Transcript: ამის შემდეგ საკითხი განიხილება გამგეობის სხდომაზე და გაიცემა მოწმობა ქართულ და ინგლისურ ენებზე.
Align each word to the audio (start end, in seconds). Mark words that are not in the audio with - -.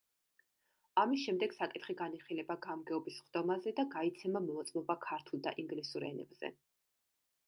ამის 1.01 1.25
შემდეგ 1.25 1.51
საკითხი 1.57 1.95
განიხილება 1.99 2.57
გამგეობის 2.65 3.19
სხდომაზე 3.21 3.73
და 3.81 3.85
გაიცემა 3.97 4.41
მოწმობა 4.47 4.97
ქართულ 5.05 5.45
და 5.49 5.53
ინგლისურ 5.65 6.07
ენებზე. 6.09 6.51